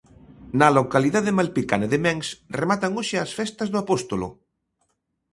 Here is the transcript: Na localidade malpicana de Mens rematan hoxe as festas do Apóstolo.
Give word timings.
Na 0.59 0.67
localidade 0.77 1.31
malpicana 1.39 1.87
de 1.93 1.99
Mens 2.05 2.27
rematan 2.59 2.91
hoxe 2.99 3.15
as 3.25 3.31
festas 3.39 3.67
do 3.73 3.77
Apóstolo. 3.83 4.27